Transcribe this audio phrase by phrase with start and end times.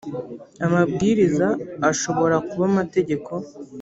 [0.65, 1.47] amabwiriza
[1.89, 3.31] ashobora kuba amategeko